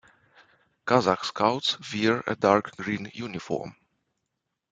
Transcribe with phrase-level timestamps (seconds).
[0.83, 3.75] Kazakh Scouts wear a dark green uniform.